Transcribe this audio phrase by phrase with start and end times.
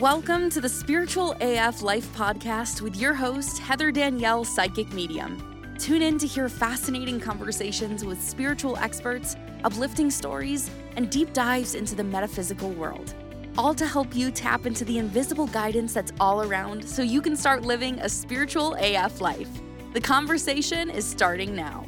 [0.00, 5.74] Welcome to the Spiritual AF Life podcast with your host, Heather Danielle, Psychic Medium.
[5.76, 9.34] Tune in to hear fascinating conversations with spiritual experts,
[9.64, 13.12] uplifting stories, and deep dives into the metaphysical world.
[13.58, 17.34] All to help you tap into the invisible guidance that's all around so you can
[17.34, 19.50] start living a spiritual AF life.
[19.94, 21.87] The conversation is starting now.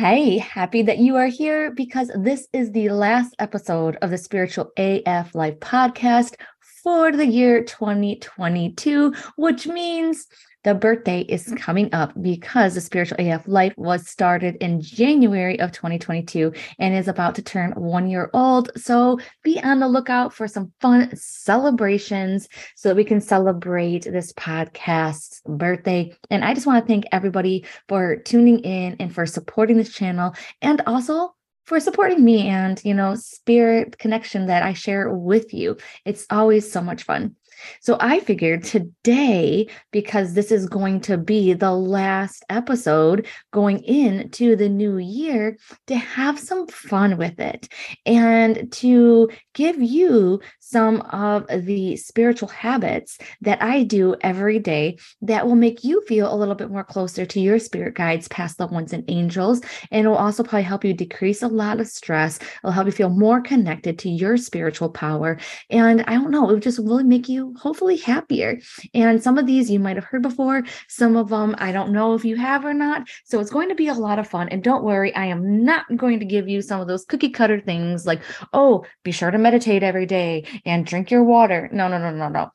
[0.00, 4.72] Hey, happy that you are here because this is the last episode of the Spiritual
[4.78, 6.36] AF Life podcast
[6.82, 10.26] for the year 2022, which means
[10.62, 15.72] the birthday is coming up because the Spiritual AF Life was started in January of
[15.72, 18.70] 2022 and is about to turn one year old.
[18.76, 24.32] So be on the lookout for some fun celebrations so that we can celebrate this
[24.34, 26.14] podcast's birthday.
[26.30, 30.34] And I just want to thank everybody for tuning in and for supporting this channel
[30.60, 31.34] and also
[31.70, 36.68] for supporting me and you know spirit connection that i share with you it's always
[36.68, 37.36] so much fun
[37.80, 44.56] so I figured today, because this is going to be the last episode going into
[44.56, 47.68] the new year, to have some fun with it
[48.06, 55.46] and to give you some of the spiritual habits that I do every day that
[55.46, 58.72] will make you feel a little bit more closer to your spirit guides, past loved
[58.72, 59.60] ones, and angels.
[59.90, 62.38] And it will also probably help you decrease a lot of stress.
[62.62, 65.38] It'll help you feel more connected to your spiritual power.
[65.70, 68.58] And I don't know, it just really make you hopefully happier.
[68.94, 72.14] And some of these you might have heard before, some of them I don't know
[72.14, 73.08] if you have or not.
[73.24, 74.48] So it's going to be a lot of fun.
[74.48, 77.60] And don't worry, I am not going to give you some of those cookie cutter
[77.60, 78.22] things like,
[78.52, 81.68] oh, be sure to meditate every day and drink your water.
[81.72, 82.50] No, no, no, no, no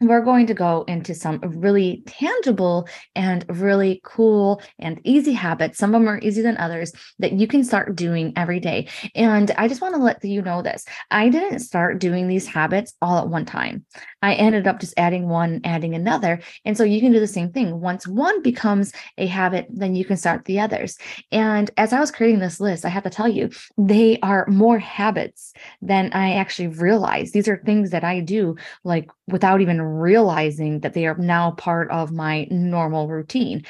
[0.00, 5.78] we're going to go into some really tangible and really cool and easy habits.
[5.78, 8.88] Some of them are easier than others that you can start doing every day.
[9.14, 12.94] And I just want to let you know this I didn't start doing these habits
[13.02, 13.84] all at one time.
[14.22, 16.40] I ended up just adding one, adding another.
[16.64, 17.80] And so you can do the same thing.
[17.80, 20.96] Once one becomes a habit, then you can start the others.
[21.30, 24.78] And as I was creating this list, I have to tell you, they are more
[24.78, 27.34] habits than I actually realized.
[27.34, 31.90] These are things that I do like without even realizing that they are now part
[31.90, 33.64] of my normal routine.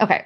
[0.00, 0.24] Okay.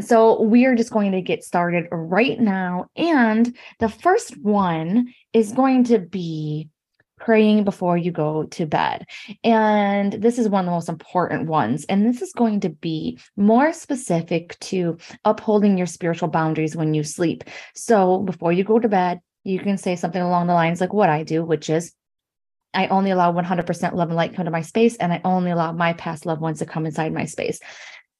[0.00, 2.86] So we are just going to get started right now.
[2.96, 6.68] And the first one is going to be
[7.16, 9.06] praying before you go to bed.
[9.44, 11.84] And this is one of the most important ones.
[11.84, 17.04] And this is going to be more specific to upholding your spiritual boundaries when you
[17.04, 17.44] sleep.
[17.74, 21.08] So before you go to bed, you can say something along the lines like what
[21.08, 21.92] I do, which is
[22.74, 25.72] I only allow 100% love and light come to my space, and I only allow
[25.72, 27.60] my past loved ones to come inside my space.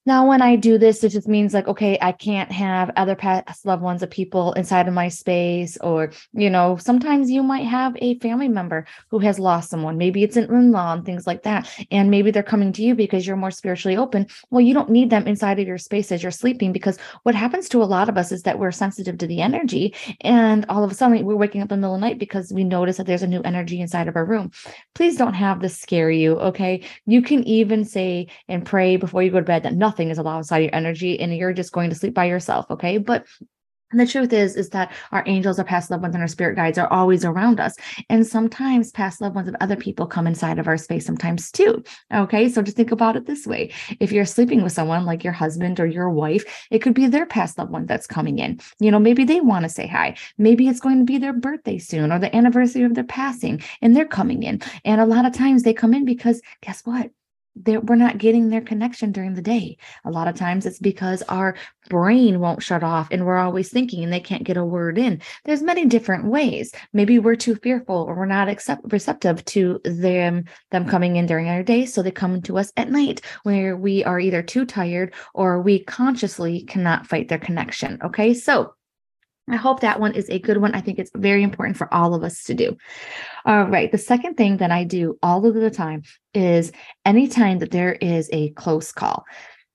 [0.07, 3.65] Now, when I do this, it just means like, okay, I can't have other past
[3.65, 5.79] loved ones of people inside of my space.
[5.79, 9.97] Or, you know, sometimes you might have a family member who has lost someone.
[9.97, 11.71] Maybe it's an in law and things like that.
[11.91, 14.27] And maybe they're coming to you because you're more spiritually open.
[14.51, 17.71] Well, you don't need them inside of your space as you're sleeping because what happens
[17.71, 19.95] to a lot of us is that we're sensitive to the energy.
[20.21, 22.53] And all of a sudden, we're waking up in the middle of the night because
[22.53, 24.51] we notice that there's a new energy inside of our room.
[24.95, 26.39] Please don't have this scare you.
[26.39, 26.83] Okay.
[27.07, 30.19] You can even say and pray before you go to bed that nothing nothing is
[30.19, 32.67] allowed inside your energy and you're just going to sleep by yourself.
[32.69, 32.99] Okay.
[32.99, 33.25] But
[33.93, 36.79] the truth is, is that our angels, our past loved ones, and our spirit guides
[36.79, 37.77] are always around us.
[38.09, 41.85] And sometimes past loved ones of other people come inside of our space sometimes too.
[42.13, 42.49] Okay.
[42.49, 43.73] So just think about it this way.
[44.01, 47.27] If you're sleeping with someone like your husband or your wife, it could be their
[47.27, 48.59] past loved one that's coming in.
[48.81, 50.17] You know, maybe they want to say hi.
[50.39, 53.95] Maybe it's going to be their birthday soon or the anniversary of their passing and
[53.95, 54.61] they're coming in.
[54.85, 57.11] And a lot of times they come in because guess what?
[57.57, 59.77] We're not getting their connection during the day.
[60.05, 61.57] A lot of times it's because our
[61.89, 65.21] brain won't shut off and we're always thinking and they can't get a word in.
[65.45, 66.73] There's many different ways.
[66.93, 71.49] Maybe we're too fearful or we're not accept- receptive to them them coming in during
[71.49, 75.15] our day so they come to us at night where we are either too tired
[75.35, 77.99] or we consciously cannot fight their connection.
[78.03, 78.35] Okay?
[78.35, 78.75] So
[79.49, 80.75] I hope that one is a good one.
[80.75, 82.77] I think it's very important for all of us to do.
[83.45, 83.93] All right.
[83.93, 86.03] The second thing that I do all of the time
[86.33, 86.73] is
[87.05, 89.25] anytime that there is a close call.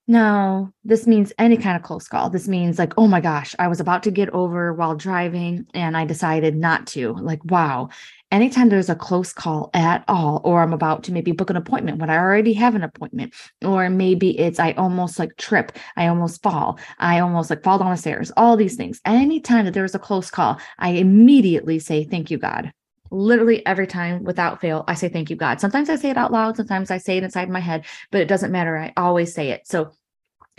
[0.07, 2.31] Now, this means any kind of close call.
[2.31, 5.95] This means like, oh my gosh, I was about to get over while driving and
[5.95, 7.13] I decided not to.
[7.13, 7.89] Like, wow,
[8.31, 11.99] anytime there's a close call at all, or I'm about to maybe book an appointment
[11.99, 13.33] when I already have an appointment,
[13.63, 17.91] or maybe it's I almost like trip, I almost fall, I almost like fall down
[17.91, 19.01] the stairs, all these things.
[19.05, 22.71] Anytime that there's a close call, I immediately say, Thank you, God.
[23.11, 25.59] Literally every time without fail, I say, Thank you, God.
[25.59, 28.27] Sometimes I say it out loud, sometimes I say it inside my head, but it
[28.27, 28.77] doesn't matter.
[28.77, 29.67] I always say it.
[29.67, 29.91] So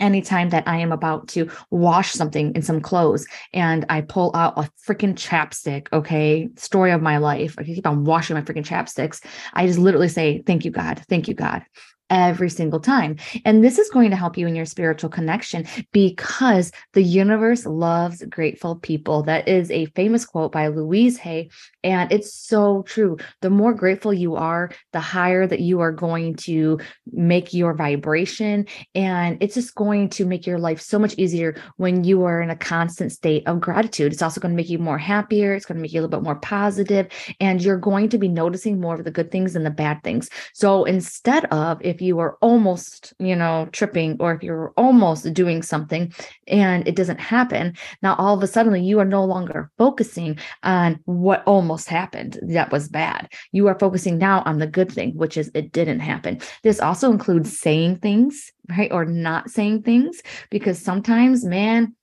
[0.01, 4.57] anytime that I am about to wash something in some clothes and I pull out
[4.57, 7.55] a freaking chapstick, okay, story of my life.
[7.57, 9.23] I keep on washing my freaking chapsticks.
[9.53, 11.03] I just literally say, Thank you, God.
[11.07, 11.63] Thank you, God
[12.11, 13.15] every single time.
[13.45, 18.23] And this is going to help you in your spiritual connection because the universe loves
[18.29, 19.23] grateful people.
[19.23, 21.49] That is a famous quote by Louise Hay.
[21.83, 23.17] And it's so true.
[23.41, 26.79] The more grateful you are, the higher that you are going to
[27.11, 28.67] make your vibration.
[28.93, 32.49] And it's just going to make your life so much easier when you are in
[32.49, 34.11] a constant state of gratitude.
[34.11, 35.53] It's also going to make you more happier.
[35.53, 37.07] It's going to make you a little bit more positive,
[37.39, 40.29] And you're going to be noticing more of the good things than the bad things.
[40.53, 45.61] So instead of if you are almost, you know, tripping or if you're almost doing
[45.61, 46.13] something
[46.47, 50.99] and it doesn't happen, now all of a sudden you are no longer focusing on
[51.05, 53.31] what almost happened that was bad.
[53.51, 56.41] You are focusing now on the good thing, which is it didn't happen.
[56.63, 58.91] This also includes saying things, right?
[58.91, 61.95] Or not saying things because sometimes, man,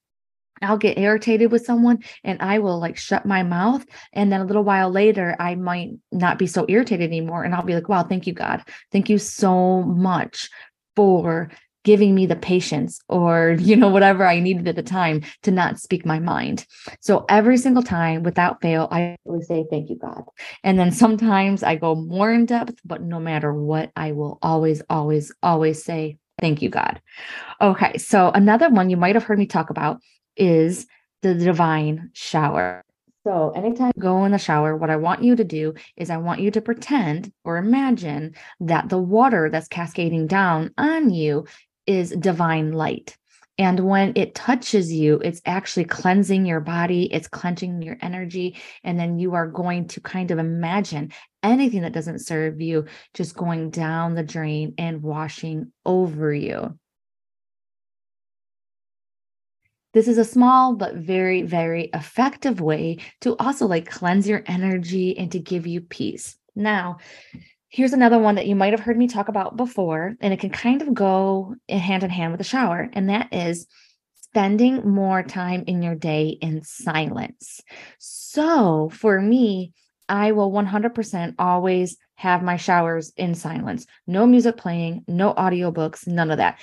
[0.63, 3.85] I'll get irritated with someone and I will like shut my mouth.
[4.13, 7.45] And then a little while later, I might not be so irritated anymore.
[7.45, 8.63] And I'll be like, wow, thank you, God.
[8.93, 10.49] Thank you so much
[10.97, 11.51] for
[11.85, 15.79] giving me the patience or you know whatever i needed at the time to not
[15.79, 16.67] speak my mind
[17.01, 20.23] so every single time without fail i always say thank you god
[20.65, 24.83] and then sometimes i go more in depth but no matter what i will always
[24.91, 27.01] always always say thank you god
[27.61, 29.99] okay so another one you might have heard me talk about
[30.38, 30.87] is
[31.23, 32.82] the divine shower.
[33.25, 36.17] So, anytime you go in the shower, what I want you to do is I
[36.17, 41.46] want you to pretend or imagine that the water that's cascading down on you
[41.87, 43.19] is divine light.
[43.58, 48.56] And when it touches you, it's actually cleansing your body, it's cleansing your energy.
[48.85, 51.12] And then you are going to kind of imagine
[51.43, 56.79] anything that doesn't serve you just going down the drain and washing over you.
[59.94, 65.17] This is a small but very, very effective way to also like cleanse your energy
[65.17, 66.37] and to give you peace.
[66.55, 66.99] Now,
[67.69, 70.50] here's another one that you might have heard me talk about before, and it can
[70.50, 73.67] kind of go hand in hand with the shower, and that is
[74.20, 77.61] spending more time in your day in silence.
[77.99, 79.73] So for me,
[80.08, 83.87] I will 100% always have my showers in silence.
[84.06, 86.58] No music playing, no audiobooks, none of that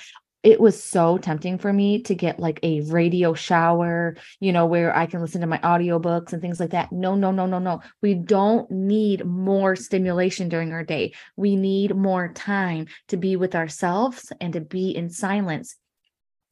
[0.46, 4.96] it was so tempting for me to get like a radio shower, you know, where
[4.96, 6.92] I can listen to my audiobooks and things like that.
[6.92, 7.80] No, no, no, no, no.
[8.00, 11.14] We don't need more stimulation during our day.
[11.34, 15.74] We need more time to be with ourselves and to be in silence.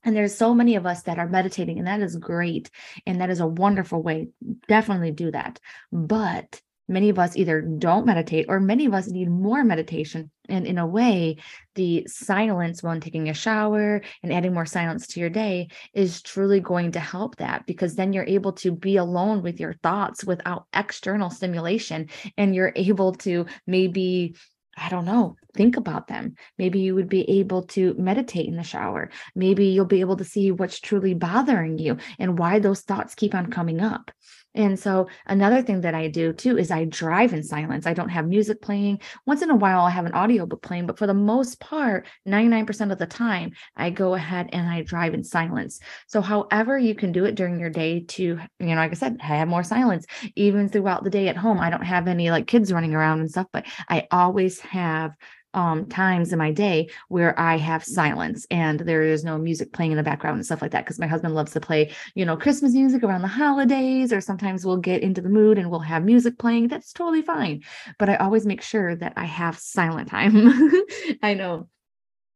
[0.03, 2.71] And there's so many of us that are meditating, and that is great.
[3.07, 4.27] And that is a wonderful way.
[4.67, 5.61] Definitely do that.
[5.93, 10.67] But many of us either don't meditate or many of us need more meditation and
[10.67, 11.37] in a way
[11.75, 16.61] the silence when taking a shower and adding more silence to your day is truly
[16.61, 20.67] going to help that because then you're able to be alone with your thoughts without
[20.75, 24.35] external stimulation and you're able to maybe
[24.77, 26.35] I don't know, think about them.
[26.59, 29.11] Maybe you would be able to meditate in the shower.
[29.35, 33.35] Maybe you'll be able to see what's truly bothering you and why those thoughts keep
[33.35, 34.11] on coming up.
[34.55, 37.87] And so another thing that I do too is I drive in silence.
[37.87, 39.01] I don't have music playing.
[39.27, 42.93] Once in a while I have an audiobook playing, but for the most part, 99%
[42.93, 45.81] of the time, I go ahead and I drive in silence.
[46.07, 49.21] So however you can do it during your day to, you know, like I said,
[49.21, 50.07] have more silence
[50.37, 51.59] even throughout the day at home.
[51.59, 55.13] I don't have any like kids running around and stuff, but I always have
[55.55, 59.93] um, times in my day where I have silence and there is no music playing
[59.93, 60.87] in the background and stuff like that.
[60.87, 64.65] Cause my husband loves to play, you know, Christmas music around the holidays, or sometimes
[64.65, 66.69] we'll get into the mood and we'll have music playing.
[66.69, 67.63] That's totally fine.
[67.99, 70.71] But I always make sure that I have silent time.
[71.23, 71.69] I know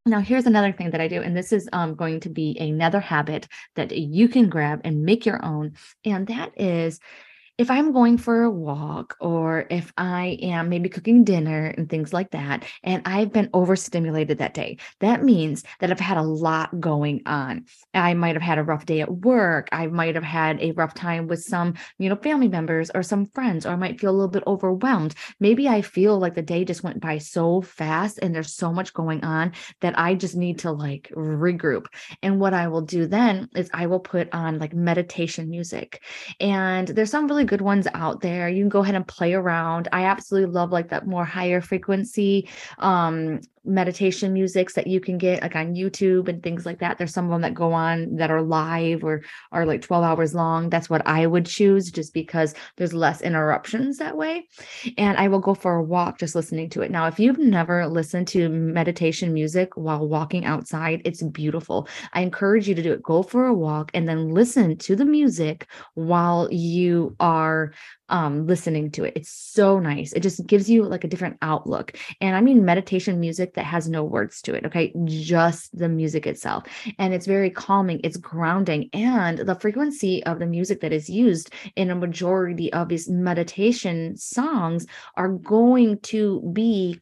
[0.08, 2.98] now, here's another thing that I do, and this is um, going to be another
[2.98, 3.46] habit
[3.76, 5.74] that you can grab and make your own.
[6.04, 6.98] And that is
[7.58, 12.12] if I'm going for a walk or if I am maybe cooking dinner and things
[12.12, 16.78] like that, and I've been overstimulated that day, that means that I've had a lot
[16.78, 17.64] going on.
[17.92, 19.68] I might have had a rough day at work.
[19.72, 23.26] I might have had a rough time with some, you know, family members or some
[23.26, 25.16] friends, or I might feel a little bit overwhelmed.
[25.40, 28.94] Maybe I feel like the day just went by so fast and there's so much
[28.94, 29.50] going on
[29.80, 31.86] that I just need to like regroup.
[32.22, 36.00] And what I will do then is I will put on like meditation music.
[36.38, 38.48] And there's some really good ones out there.
[38.48, 39.88] You can go ahead and play around.
[39.92, 45.42] I absolutely love like that more higher frequency um meditation musics that you can get
[45.42, 46.98] like on YouTube and things like that.
[46.98, 49.22] There's some of them that go on that are live or
[49.52, 50.70] are like 12 hours long.
[50.70, 54.48] That's what I would choose just because there's less interruptions that way.
[54.96, 56.90] And I will go for a walk just listening to it.
[56.90, 61.88] Now, if you've never listened to meditation music while walking outside, it's beautiful.
[62.12, 63.02] I encourage you to do it.
[63.02, 67.72] Go for a walk and then listen to the music while you are
[68.08, 69.14] um listening to it.
[69.16, 70.12] It's so nice.
[70.12, 71.96] It just gives you like a different outlook.
[72.20, 74.92] And i mean meditation music that has no words to it okay?
[75.04, 76.64] Just the music itself.
[76.98, 81.50] And it's very calming it's grounding and the frequency of the music that is used
[81.76, 84.86] in a majority of these meditation songs
[85.16, 87.00] are going to be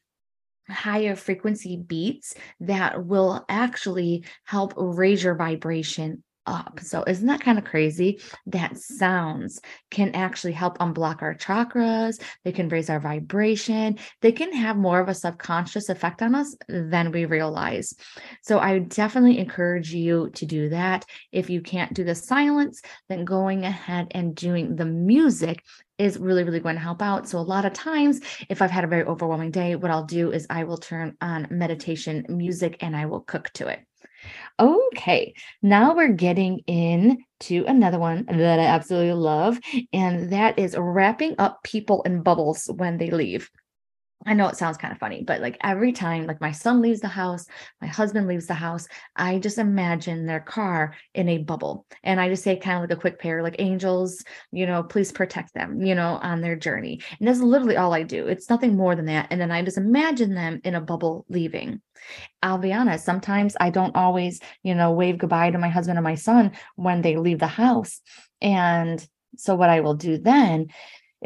[0.68, 6.76] higher frequency beats that will actually help raise your vibration up.
[6.76, 6.86] Mm-hmm.
[6.86, 9.60] So, isn't that kind of crazy that sounds
[9.90, 12.20] can actually help unblock our chakras?
[12.44, 13.98] They can raise our vibration.
[14.20, 17.94] They can have more of a subconscious effect on us than we realize.
[18.42, 21.04] So, I definitely encourage you to do that.
[21.32, 25.62] If you can't do the silence, then going ahead and doing the music
[25.98, 27.28] is really, really going to help out.
[27.28, 30.32] So, a lot of times, if I've had a very overwhelming day, what I'll do
[30.32, 33.80] is I will turn on meditation music and I will cook to it.
[34.58, 39.58] Okay, now we're getting into another one that I absolutely love,
[39.92, 43.50] and that is wrapping up people in bubbles when they leave.
[44.26, 47.00] I know it sounds kind of funny, but like every time, like my son leaves
[47.00, 47.46] the house,
[47.80, 51.86] my husband leaves the house, I just imagine their car in a bubble.
[52.02, 55.12] And I just say kind of like a quick prayer, like angels, you know, please
[55.12, 57.00] protect them, you know, on their journey.
[57.20, 58.26] And that's literally all I do.
[58.26, 59.28] It's nothing more than that.
[59.30, 61.80] And then I just imagine them in a bubble leaving.
[62.42, 66.04] I'll be honest, sometimes I don't always, you know, wave goodbye to my husband and
[66.04, 68.00] my son when they leave the house.
[68.40, 69.06] And
[69.36, 70.68] so what I will do then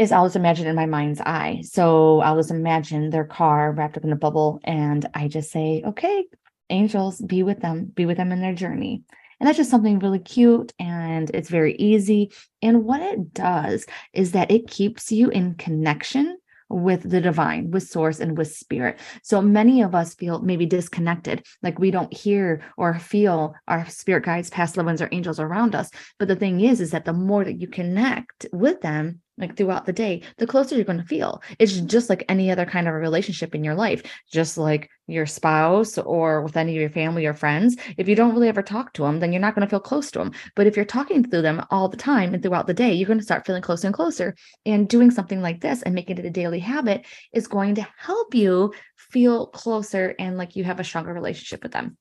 [0.00, 1.61] is I'll just imagine in my mind's eye.
[1.62, 5.83] So I'll just imagine their car wrapped up in a bubble and I just say,
[5.85, 6.25] okay,
[6.71, 9.02] angels, be with them, be with them in their journey.
[9.38, 12.33] And that's just something really cute and it's very easy.
[12.62, 16.38] And what it does is that it keeps you in connection
[16.71, 18.99] with the divine, with source, and with spirit.
[19.23, 24.25] So many of us feel maybe disconnected, like we don't hear or feel our spirit
[24.25, 25.90] guides, past loved ones, or angels around us.
[26.19, 29.87] But the thing is, is that the more that you connect with them, like throughout
[29.87, 31.43] the day, the closer you're going to feel.
[31.59, 31.87] It's mm-hmm.
[31.87, 35.99] just like any other kind of a relationship in your life, just like your spouse
[35.99, 37.77] or with any of your family or friends.
[37.97, 40.11] If you don't really ever talk to them, then you're not going to feel close
[40.13, 40.33] to them.
[40.55, 43.19] But if you're talking to them all the time and throughout the day, you're going
[43.19, 44.35] to start feeling closer and closer.
[44.67, 48.35] And doing something like this and making it a daily habit is going to help
[48.35, 51.97] you feel closer and like you have a stronger relationship with them.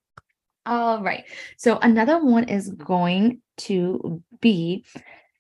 [0.66, 1.24] All right.
[1.58, 4.86] So another one is going to be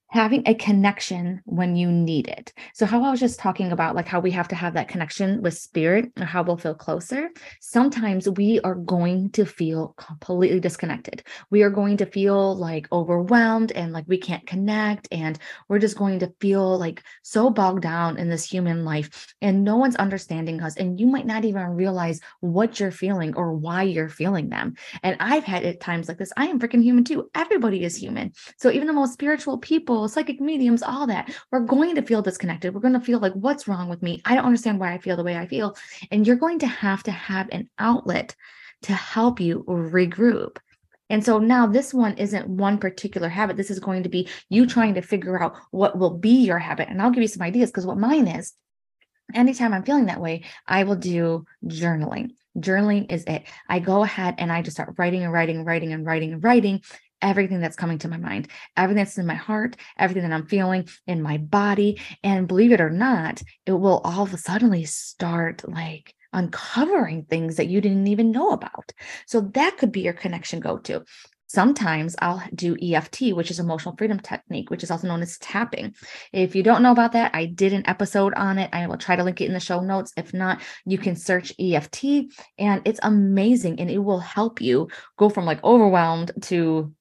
[0.09, 2.51] having a connection when you need it.
[2.73, 5.41] So, how I was just talking about, like how we have to have that connection
[5.41, 7.29] with spirit or how we'll feel closer.
[7.61, 11.23] Sometimes we are going to feel completely disconnected.
[11.51, 15.07] We are going to feel like overwhelmed and like we can't connect.
[15.11, 15.37] And
[15.67, 19.77] we're just going to feel like so bogged down in this human life and no
[19.77, 20.75] one's understanding us.
[20.75, 24.75] And you might not even realize what you're feeling or why you're feeling them.
[25.03, 26.33] And I've had at times like this.
[26.35, 27.29] I am freaking human too.
[27.35, 28.31] Everybody is human.
[28.57, 31.33] So, even the most spiritual people, psychic mediums, all that.
[31.51, 32.73] We're going to feel disconnected.
[32.73, 34.21] We're going to feel like, what's wrong with me?
[34.25, 35.75] I don't understand why I feel the way I feel.
[36.11, 38.35] And you're going to have to have an outlet
[38.83, 40.57] to help you regroup.
[41.09, 43.57] And so now this one isn't one particular habit.
[43.57, 46.87] This is going to be you trying to figure out what will be your habit.
[46.87, 48.53] And I'll give you some ideas because what mine is
[49.33, 52.31] anytime I'm feeling that way, I will do journaling.
[52.57, 53.43] Journaling is it.
[53.67, 56.43] I go ahead and I just start writing and writing and writing and writing and
[56.43, 56.81] writing
[57.21, 58.47] everything that's coming to my mind,
[58.77, 61.99] everything that's in my heart, everything that I'm feeling in my body.
[62.23, 67.55] And believe it or not, it will all of a sudden start like uncovering things
[67.55, 68.91] that you didn't even know about.
[69.25, 71.03] So that could be your connection go to.
[71.47, 75.95] Sometimes I'll do EFT, which is emotional freedom technique, which is also known as tapping.
[76.31, 78.69] If you don't know about that, I did an episode on it.
[78.71, 80.13] I will try to link it in the show notes.
[80.15, 85.27] If not, you can search EFT and it's amazing and it will help you go
[85.27, 86.93] from like overwhelmed to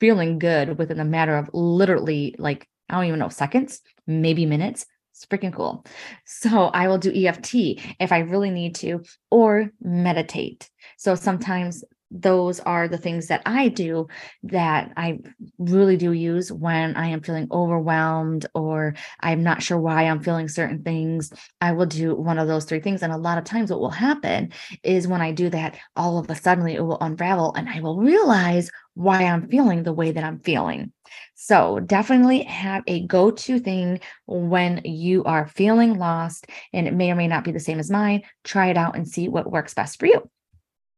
[0.00, 4.86] feeling good within a matter of literally like, I don't even know, seconds, maybe minutes.
[5.14, 5.84] It's freaking cool.
[6.24, 7.54] So I will do EFT
[8.00, 10.70] if I really need to, or meditate.
[10.96, 14.08] So sometimes those are the things that I do
[14.44, 15.20] that I
[15.58, 20.48] really do use when I am feeling overwhelmed or I'm not sure why I'm feeling
[20.48, 21.32] certain things.
[21.60, 23.02] I will do one of those three things.
[23.02, 24.52] And a lot of times, what will happen
[24.82, 27.96] is when I do that, all of a sudden it will unravel and I will
[27.98, 30.92] realize, why I'm feeling the way that I'm feeling.
[31.34, 37.10] So, definitely have a go to thing when you are feeling lost, and it may
[37.10, 38.22] or may not be the same as mine.
[38.44, 40.28] Try it out and see what works best for you.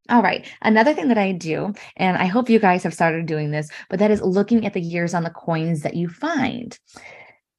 [0.09, 0.47] All right.
[0.63, 3.99] Another thing that I do, and I hope you guys have started doing this, but
[4.01, 6.77] that is looking at the years on the coins that you find.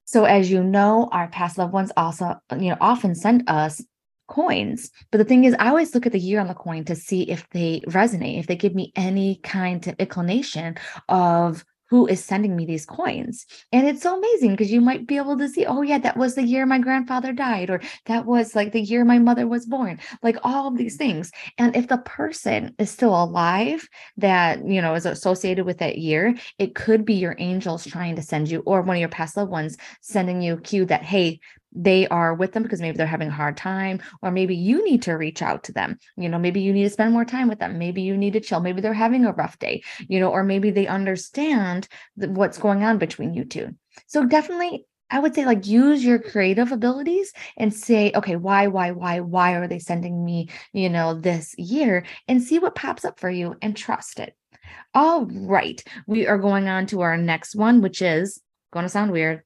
[0.05, 3.81] So as you know, our past loved ones also, you know, often send us
[4.27, 4.91] coins.
[5.11, 7.23] But the thing is, I always look at the year on the coin to see
[7.23, 10.75] if they resonate, if they give me any kind of inclination
[11.07, 13.45] of who is sending me these coins.
[13.71, 16.33] And it's so amazing because you might be able to see, oh, yeah, that was
[16.33, 19.99] the year my grandfather died, or that was like the year my mother was born,
[20.23, 21.31] like all of these things.
[21.59, 26.33] And if the person is still alive that, you know, is associated with that year,
[26.57, 29.51] it could be your angels trying to send you, or one of your past loved
[29.51, 31.39] ones sending you a cue that, hey,
[31.75, 35.01] they are with them because maybe they're having a hard time or maybe you need
[35.01, 37.59] to reach out to them you know maybe you need to spend more time with
[37.59, 40.43] them maybe you need to chill maybe they're having a rough day you know or
[40.43, 43.69] maybe they understand what's going on between you two
[44.07, 48.89] so definitely I would say like use your creative abilities and say, okay, why, why,
[48.91, 53.19] why, why are they sending me, you know, this year and see what pops up
[53.19, 54.35] for you and trust it.
[54.95, 55.83] All right.
[56.07, 59.43] We are going on to our next one, which is going to sound weird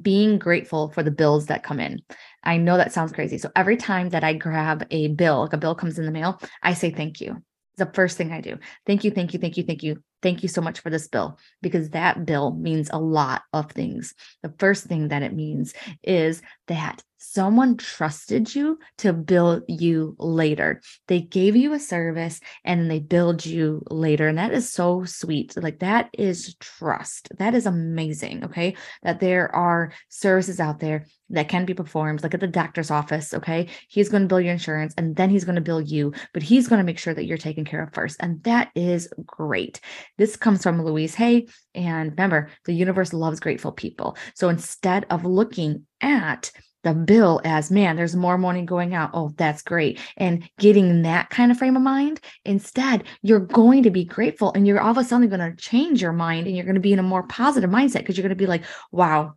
[0.00, 2.00] being grateful for the bills that come in.
[2.42, 3.38] I know that sounds crazy.
[3.38, 6.40] So every time that I grab a bill, like a bill comes in the mail,
[6.62, 7.42] I say thank you.
[7.72, 8.58] It's the first thing I do.
[8.86, 10.02] Thank you, thank you, thank you, thank you.
[10.22, 14.14] Thank you so much for this bill because that bill means a lot of things.
[14.42, 20.80] The first thing that it means is that someone trusted you to build you later.
[21.08, 24.28] They gave you a service and they billed you later.
[24.28, 25.54] And that is so sweet.
[25.56, 27.28] Like that is trust.
[27.38, 28.44] That is amazing.
[28.44, 28.76] Okay.
[29.02, 33.32] That there are services out there that can be performed, like at the doctor's office.
[33.32, 33.68] Okay.
[33.88, 36.68] He's going to bill your insurance and then he's going to bill you, but he's
[36.68, 38.16] going to make sure that you're taken care of first.
[38.20, 39.80] And that is great.
[40.18, 41.46] This comes from Louise Hay.
[41.74, 44.16] And remember, the universe loves grateful people.
[44.34, 46.50] So instead of looking at
[46.82, 51.30] the bill as man there's more money going out oh that's great and getting that
[51.30, 54.98] kind of frame of mind instead you're going to be grateful and you're all of
[54.98, 57.22] a sudden going to change your mind and you're going to be in a more
[57.24, 59.34] positive mindset because you're going to be like wow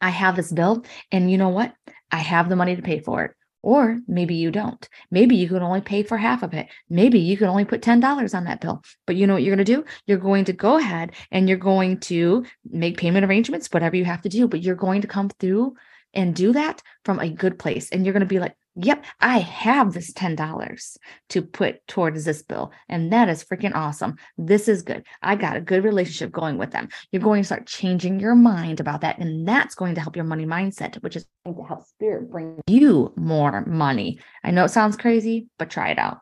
[0.00, 1.74] i have this bill and you know what
[2.10, 3.32] i have the money to pay for it
[3.64, 4.86] or maybe you don't.
[5.10, 6.68] Maybe you can only pay for half of it.
[6.90, 8.84] Maybe you can only put $10 on that bill.
[9.06, 9.84] But you know what you're going to do?
[10.06, 14.20] You're going to go ahead and you're going to make payment arrangements, whatever you have
[14.22, 15.76] to do, but you're going to come through
[16.14, 17.88] and do that from a good place.
[17.90, 20.96] And you're going to be like, yep, I have this $10
[21.30, 22.72] to put towards this bill.
[22.88, 24.16] And that is freaking awesome.
[24.36, 25.06] This is good.
[25.22, 26.88] I got a good relationship going with them.
[27.12, 29.18] You're going to start changing your mind about that.
[29.18, 32.60] And that's going to help your money mindset, which is going to help spirit bring
[32.66, 34.18] you more money.
[34.42, 36.18] I know it sounds crazy, but try it out.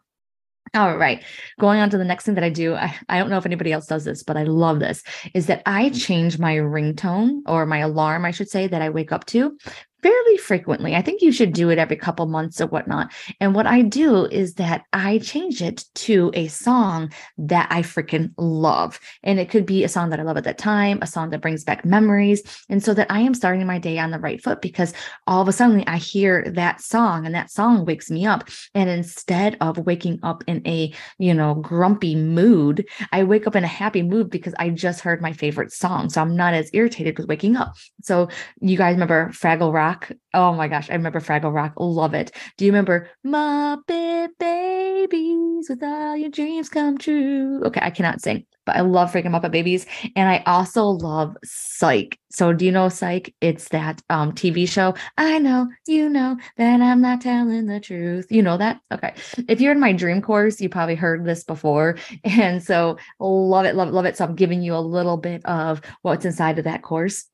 [0.75, 1.23] All right.
[1.61, 3.73] Going on to the next thing that I do, I, I don't know if anybody
[3.73, 5.03] else does this, but I love this,
[5.35, 6.03] is that I mm.
[6.03, 9.59] change my ringtone or my alarm, I should say, that I wake up to
[10.03, 10.95] fairly frequently.
[10.97, 13.13] I think you should do it every couple months or whatnot.
[13.41, 18.33] And what I do is that I change it to a song that I freaking
[18.37, 18.99] love.
[19.23, 21.41] And it could be a song that I love at that time, a song that
[21.41, 22.43] brings back memories.
[22.69, 24.93] And so that I am starting my day on the right foot because
[25.27, 28.49] all of a sudden I hear that song and that song wakes me up.
[28.75, 33.65] And instead of waking up in a, you know, grumpy mood, I wake up in
[33.65, 36.11] a happy mood because I just heard my favorite song.
[36.11, 37.77] So I'm not as irritated with waking up.
[38.03, 38.29] So
[38.61, 39.92] you guys remember Fraggle Rock?
[39.93, 40.11] Rock.
[40.33, 41.75] Oh my gosh, I remember Fraggle Rock.
[41.77, 42.33] Love it.
[42.57, 47.61] Do you remember Muppet Babies with all your dreams come true?
[47.65, 49.85] Okay, I cannot sing, but I love freaking Muppet Babies.
[50.17, 52.19] And I also love Psych.
[52.31, 53.35] So do you know Psych?
[53.43, 54.95] It's that um TV show.
[55.19, 58.29] I know, you know that I'm not telling the truth.
[58.31, 58.81] You know that?
[58.93, 59.13] Okay.
[59.47, 61.99] If you're in my dream course, you probably heard this before.
[62.25, 64.17] And so love it, love it, love it.
[64.17, 67.27] So I'm giving you a little bit of what's inside of that course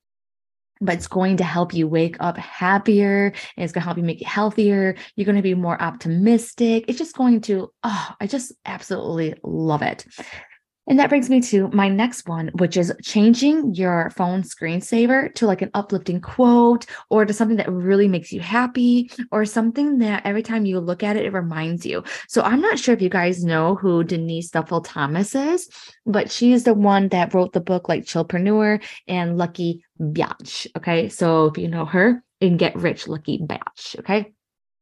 [0.80, 4.20] but it's going to help you wake up happier it's going to help you make
[4.20, 8.52] it healthier you're going to be more optimistic it's just going to oh i just
[8.66, 10.06] absolutely love it
[10.88, 15.46] and that brings me to my next one, which is changing your phone screensaver to
[15.46, 20.24] like an uplifting quote or to something that really makes you happy or something that
[20.24, 22.02] every time you look at it, it reminds you.
[22.28, 25.68] So I'm not sure if you guys know who Denise Duffield Thomas is,
[26.06, 30.66] but she is the one that wrote the book like Chillpreneur and Lucky Biatch.
[30.76, 31.08] Okay.
[31.08, 33.98] So if you know her, and get rich, Lucky Biatch.
[33.98, 34.32] Okay.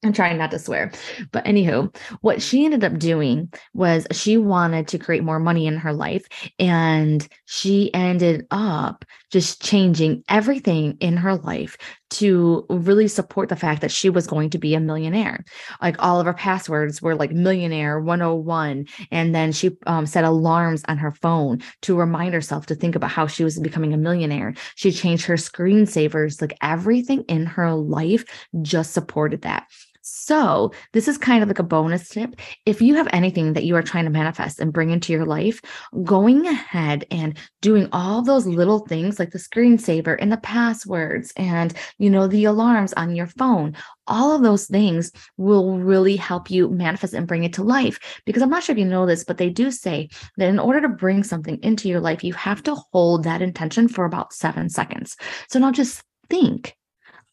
[0.05, 0.93] I'm trying not to swear.
[1.33, 5.77] But anywho, what she ended up doing was she wanted to create more money in
[5.79, 6.27] her life.
[6.59, 9.05] And she ended up
[9.37, 11.77] just changing everything in her life
[12.09, 15.45] to really support the fact that she was going to be a millionaire.
[15.83, 18.87] Like all of her passwords were like millionaire 101.
[19.11, 23.11] And then she um, set alarms on her phone to remind herself to think about
[23.11, 24.55] how she was becoming a millionaire.
[24.75, 28.25] She changed her screensavers, like everything in her life
[28.63, 29.67] just supported that.
[30.09, 32.37] So, this is kind of like a bonus tip.
[32.65, 35.61] If you have anything that you are trying to manifest and bring into your life,
[36.05, 41.75] going ahead and doing all those little things like the screensaver and the passwords and,
[41.99, 46.69] you know, the alarms on your phone, all of those things will really help you
[46.69, 47.99] manifest and bring it to life.
[48.27, 50.81] Because I'm not sure if you know this, but they do say that in order
[50.83, 54.69] to bring something into your life, you have to hold that intention for about seven
[54.69, 55.17] seconds.
[55.49, 56.77] So now just think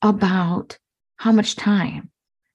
[0.02, 0.80] about
[1.18, 2.10] how much time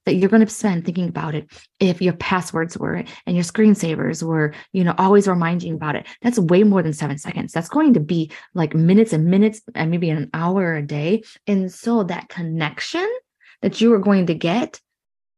[0.09, 1.47] that you're going to spend thinking about it
[1.81, 6.07] if your passwords were and your screensavers were you know always reminding about it.
[6.23, 7.53] That's way more than seven seconds.
[7.53, 11.25] That's going to be like minutes and minutes and maybe an hour a day.
[11.47, 13.07] And so that connection
[13.61, 14.81] that you are going to get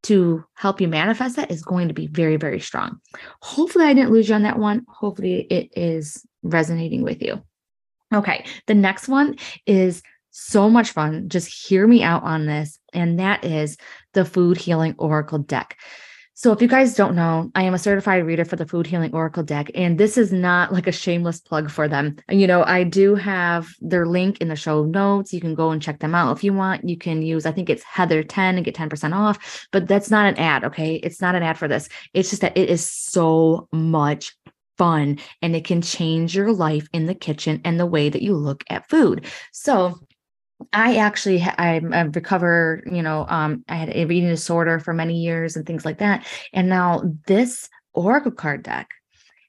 [0.05, 3.01] to help you manifest that is going to be very very strong.
[3.43, 4.87] Hopefully i didn't lose you on that one.
[4.89, 7.43] Hopefully it is resonating with you.
[8.15, 9.35] Okay the next one
[9.67, 11.29] is so much fun.
[11.29, 12.79] Just hear me out on this.
[12.93, 13.77] And that is
[14.15, 15.77] the Food Healing Oracle deck.
[16.41, 19.13] So, if you guys don't know, I am a certified reader for the Food Healing
[19.13, 22.17] Oracle deck, and this is not like a shameless plug for them.
[22.31, 25.35] You know, I do have their link in the show notes.
[25.35, 26.89] You can go and check them out if you want.
[26.89, 30.25] You can use, I think it's Heather 10 and get 10% off, but that's not
[30.25, 30.95] an ad, okay?
[30.95, 31.91] It's not an ad for this.
[32.15, 34.35] It's just that it is so much
[34.79, 38.35] fun and it can change your life in the kitchen and the way that you
[38.35, 39.27] look at food.
[39.53, 39.99] So,
[40.73, 45.21] I actually I'm a recover, you know, um, I had a eating disorder for many
[45.21, 46.27] years and things like that.
[46.53, 48.89] And now this Oracle card deck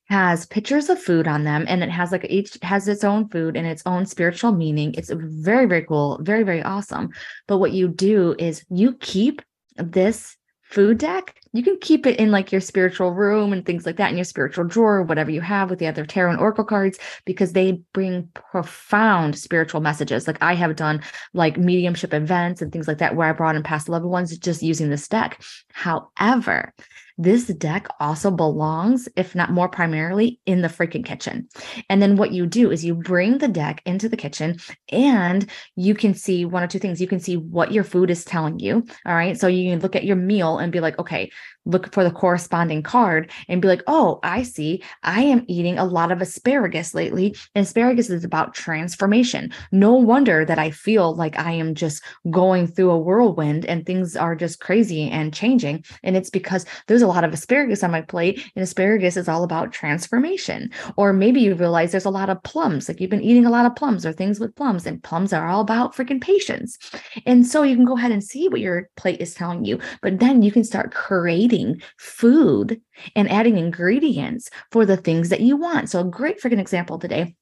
[0.10, 3.56] has pictures of food on them and it has like each has its own food
[3.56, 4.94] and its own spiritual meaning.
[4.96, 7.12] It's very, very cool, very, very awesome.
[7.48, 9.42] But what you do is you keep
[9.78, 10.36] this
[10.72, 14.10] food deck, you can keep it in like your spiritual room and things like that
[14.10, 17.52] in your spiritual drawer, whatever you have with the other tarot and oracle cards, because
[17.54, 20.28] they bring profound spiritual messages.
[20.28, 21.02] Like I have done
[21.34, 24.64] like mediumship events and things like that where I brought in past loved ones just
[24.64, 25.42] using this deck.
[25.74, 26.74] However,
[27.18, 31.48] this deck also belongs, if not more primarily, in the freaking kitchen.
[31.90, 34.58] And then what you do is you bring the deck into the kitchen
[34.92, 37.02] and you can see one or two things.
[37.02, 38.86] You can see what your food is telling you.
[39.06, 39.40] All right.
[39.40, 41.32] So you can look at your meal and be like, okay,
[41.66, 44.84] look for the corresponding card and be like, oh, I see.
[45.04, 47.36] I am eating a lot of asparagus lately.
[47.54, 49.52] And asparagus is about transformation.
[49.72, 54.16] No wonder that I feel like I am just going through a whirlwind and things
[54.16, 55.84] are just crazy and changing.
[56.04, 59.44] And it's because there's a lot of asparagus on my plate, and asparagus is all
[59.44, 60.72] about transformation.
[60.98, 63.66] Or maybe you realize there's a lot of plums, like you've been eating a lot
[63.66, 66.78] of plums or things with plums, and plums are all about freaking patience.
[67.26, 70.20] And so you can go ahead and see what your plate is telling you, but
[70.20, 72.82] then you can start creating creating food
[73.16, 75.90] and adding ingredients for the things that you want.
[75.90, 77.36] So, a great freaking example today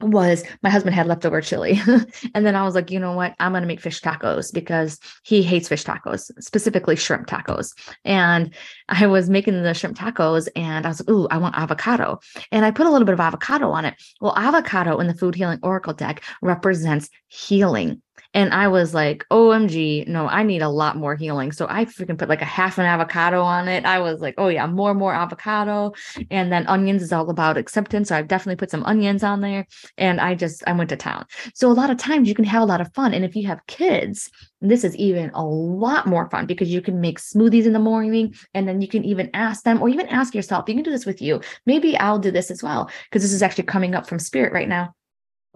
[0.00, 1.78] was my husband had leftover chili.
[2.34, 3.34] and then I was like, you know what?
[3.38, 7.74] I'm going to make fish tacos because he hates fish tacos, specifically shrimp tacos.
[8.06, 8.54] And
[8.88, 12.18] I was making the shrimp tacos and I was like, ooh, I want avocado.
[12.50, 13.94] And I put a little bit of avocado on it.
[14.22, 18.00] Well, avocado in the Food Healing Oracle deck represents healing.
[18.32, 21.50] And I was like, OMG, no, I need a lot more healing.
[21.50, 23.84] So I freaking put like a half an avocado on it.
[23.84, 25.92] I was like, oh yeah, more, more avocado.
[26.30, 28.08] And then onions is all about acceptance.
[28.08, 29.66] So I've definitely put some onions on there.
[29.98, 31.26] And I just, I went to town.
[31.54, 33.14] So a lot of times you can have a lot of fun.
[33.14, 37.00] And if you have kids, this is even a lot more fun because you can
[37.00, 40.34] make smoothies in the morning and then you can even ask them or even ask
[40.34, 41.40] yourself, you can do this with you.
[41.66, 44.68] Maybe I'll do this as well because this is actually coming up from spirit right
[44.68, 44.94] now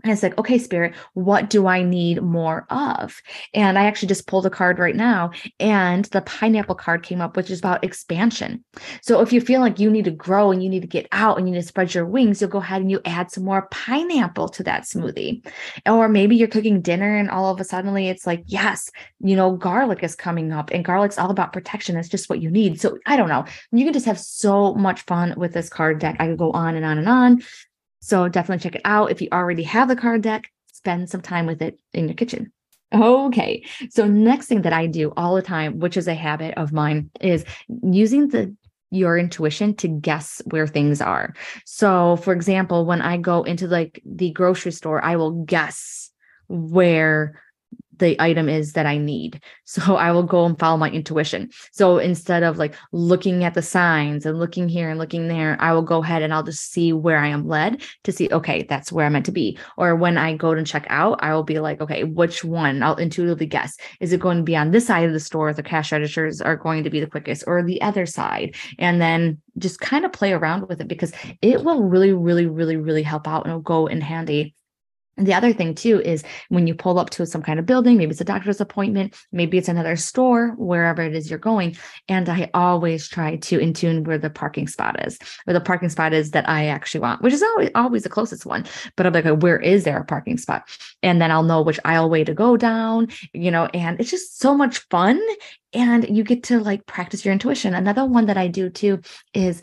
[0.02, 3.20] and it's like, okay, spirit, what do I need more of?
[3.54, 5.30] And I actually just pulled a card right now,
[5.60, 8.64] and the pineapple card came up, which is about expansion.
[9.02, 11.38] So if you feel like you need to grow and you need to get out
[11.38, 13.68] and you need to spread your wings, you'll go ahead and you add some more
[13.70, 15.46] pineapple to that smoothie.
[15.86, 19.56] Or maybe you're cooking dinner and all of a suddenly it's like, yes, you know,
[19.56, 21.96] garlic is coming up, and garlic's all about protection.
[21.96, 22.80] It's just what you need.
[22.80, 23.44] So I don't know.
[23.72, 26.16] You can just have so much fun with this card deck.
[26.18, 27.42] I could go on and on and on.
[28.04, 29.10] So definitely check it out.
[29.10, 32.52] If you already have the card deck, spend some time with it in your kitchen.
[32.94, 33.64] Okay.
[33.88, 37.10] So next thing that I do all the time, which is a habit of mine,
[37.22, 37.46] is
[37.82, 38.54] using the
[38.90, 41.32] your intuition to guess where things are.
[41.64, 46.10] So for example, when I go into like the grocery store, I will guess
[46.48, 47.42] where
[47.98, 49.42] the item is that I need.
[49.66, 51.50] So I will go and follow my intuition.
[51.72, 55.72] So instead of like looking at the signs and looking here and looking there, I
[55.72, 58.92] will go ahead and I'll just see where I am led to see, okay, that's
[58.92, 59.58] where I'm meant to be.
[59.76, 62.84] Or when I go to check out, I will be like, okay, which one?
[62.84, 63.76] I'll intuitively guess.
[64.00, 65.52] Is it going to be on this side of the store?
[65.52, 68.54] The cash registers are going to be the quickest or the other side.
[68.78, 72.76] And then just kind of play around with it because it will really, really, really,
[72.76, 74.54] really help out and it'll go in handy
[75.16, 77.96] And the other thing too is when you pull up to some kind of building,
[77.96, 81.76] maybe it's a doctor's appointment, maybe it's another store, wherever it is you're going.
[82.08, 85.88] And I always try to in tune where the parking spot is, where the parking
[85.88, 88.64] spot is that I actually want, which is always always the closest one.
[88.96, 90.68] But I'm like, oh, where is there a parking spot?
[91.02, 94.38] And then I'll know which aisle way to go down, you know, and it's just
[94.38, 95.20] so much fun.
[95.72, 97.74] And you get to like practice your intuition.
[97.74, 99.00] Another one that I do too
[99.32, 99.60] is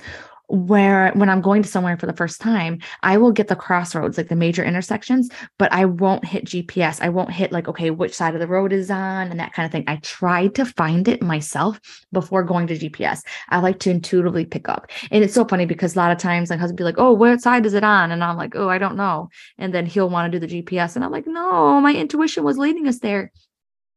[0.51, 4.17] where when I'm going to somewhere for the first time, I will get the crossroads,
[4.17, 7.01] like the major intersections, but I won't hit GPS.
[7.01, 9.65] I won't hit like, okay, which side of the road is on and that kind
[9.65, 9.85] of thing.
[9.87, 11.79] I try to find it myself
[12.11, 13.21] before going to GPS.
[13.49, 14.91] I like to intuitively pick up.
[15.09, 17.41] And it's so funny because a lot of times my husband be like, oh, what
[17.41, 18.11] side is it on?
[18.11, 19.29] And I'm like, oh, I don't know.
[19.57, 20.95] And then he'll want to do the GPS.
[20.95, 23.31] And I'm like, no, my intuition was leading us there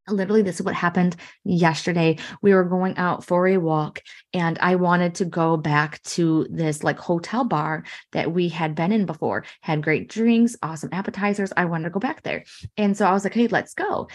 [0.08, 2.18] literally this is what happened yesterday.
[2.42, 6.82] We were going out for a walk and i wanted to go back to this
[6.82, 11.52] like hotel bar that we had been in before had great drinks awesome appetizers.
[11.56, 12.44] I wanted to go back there.
[12.76, 14.08] And so i was like hey let's go.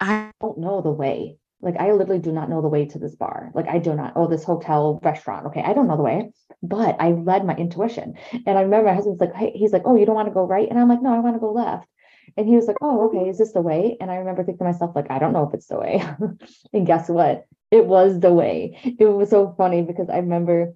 [0.00, 1.36] I don't know the way.
[1.60, 3.50] Like i literally do not know the way to this bar.
[3.54, 5.46] Like i do not oh this hotel restaurant.
[5.46, 6.32] Okay i don't know the way
[6.62, 8.14] but i led my intuition.
[8.32, 10.44] And i remember my husband's like hey he's like oh you don't want to go
[10.44, 10.68] right?
[10.68, 11.88] And i'm like no i want to go left
[12.36, 13.96] and he was like, Oh, okay, is this the way?
[14.00, 16.02] And I remember thinking to myself, like, I don't know if it's the way.
[16.72, 17.46] and guess what?
[17.70, 18.78] It was the way.
[18.98, 20.74] It was so funny because I remember,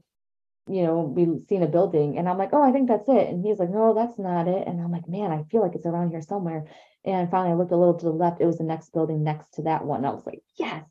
[0.69, 3.29] you know, we seen a building and I'm like, Oh, I think that's it.
[3.29, 4.67] And he's like, No, that's not it.
[4.67, 6.67] And I'm like, Man, I feel like it's around here somewhere.
[7.05, 8.41] And finally I looked a little to the left.
[8.41, 10.05] It was the next building next to that one.
[10.05, 10.85] I was like, Yes.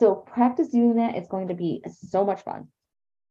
[0.00, 1.16] So practice doing that.
[1.16, 2.68] It's going to be so much fun.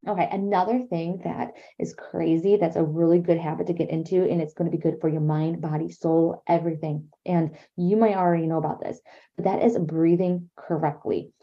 [0.07, 4.41] Okay, another thing that is crazy, that's a really good habit to get into, and
[4.41, 7.09] it's going to be good for your mind, body, soul, everything.
[7.25, 8.99] And you might already know about this,
[9.35, 11.33] but that is breathing correctly.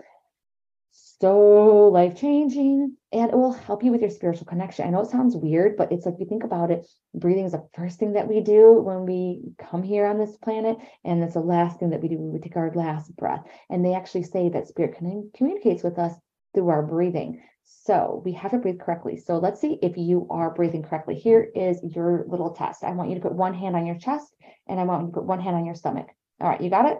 [0.90, 4.86] So life changing, and it will help you with your spiritual connection.
[4.86, 7.68] I know it sounds weird, but it's like you think about it, breathing is the
[7.74, 11.40] first thing that we do when we come here on this planet, and it's the
[11.40, 13.44] last thing that we do when we take our last breath.
[13.68, 16.14] And they actually say that spirit communicates with us
[16.54, 17.42] through our breathing.
[17.68, 19.16] So we have to breathe correctly.
[19.16, 21.16] So let's see if you are breathing correctly.
[21.16, 22.84] Here is your little test.
[22.84, 24.32] I want you to put one hand on your chest
[24.68, 26.06] and I want you to put one hand on your stomach.
[26.40, 26.98] All right, you got it?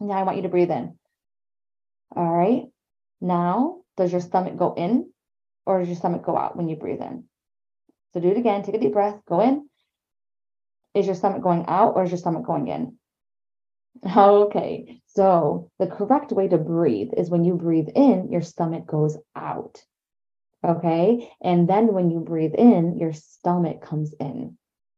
[0.00, 0.98] Now I want you to breathe in.
[2.16, 2.64] All right.
[3.20, 5.10] Now, does your stomach go in
[5.66, 7.24] or does your stomach go out when you breathe in?
[8.12, 8.62] So do it again.
[8.62, 9.20] Take a deep breath.
[9.28, 9.68] Go in.
[10.94, 12.96] Is your stomach going out or is your stomach going in?
[14.16, 19.16] Okay, so the correct way to breathe is when you breathe in, your stomach goes
[19.36, 19.84] out.
[20.64, 21.30] Okay.
[21.40, 24.56] And then when you breathe in, your stomach comes in.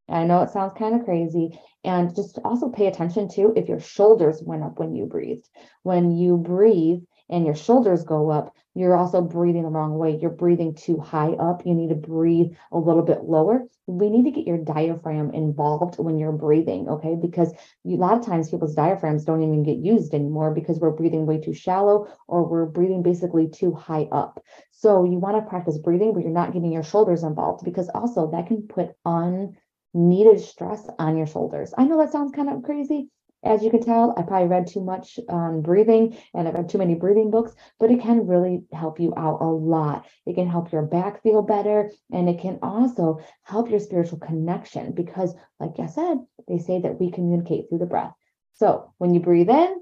[0.09, 1.59] I know it sounds kind of crazy.
[1.85, 5.49] And just also pay attention to if your shoulders went up when you breathed.
[5.83, 10.19] When you breathe, and your shoulders go up, you're also breathing the wrong way.
[10.21, 11.67] You're breathing too high up.
[11.67, 13.67] You need to breathe a little bit lower.
[13.87, 17.17] We need to get your diaphragm involved when you're breathing, okay?
[17.21, 21.27] Because a lot of times people's diaphragms don't even get used anymore because we're breathing
[21.27, 24.43] way too shallow or we're breathing basically too high up.
[24.71, 28.31] So you want to practice breathing, but you're not getting your shoulders involved because also
[28.31, 31.75] that can put unneeded stress on your shoulders.
[31.77, 33.09] I know that sounds kind of crazy,
[33.45, 36.79] as you can tell, I probably read too much on breathing and I've read too
[36.79, 40.07] many breathing books, but it can really help you out a lot.
[40.27, 44.93] It can help your back feel better and it can also help your spiritual connection
[44.93, 48.13] because, like I said, they say that we communicate through the breath.
[48.55, 49.81] So when you breathe in,